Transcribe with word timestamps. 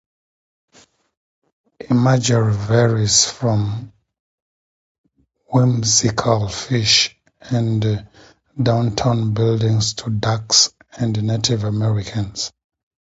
Imagery 1.91 2.51
varies 2.53 3.23
from 3.29 3.93
whimsical 5.51 6.49
fish 6.49 7.15
and 7.39 8.09
downtown 8.63 9.35
buildings 9.35 9.93
to 9.93 10.09
ducks 10.09 10.73
and 10.97 11.21
Native 11.21 11.65
Americans. 11.65 12.51